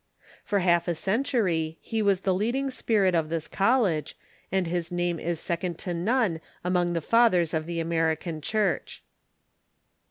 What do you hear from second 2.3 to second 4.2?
lead ing spirit of this college,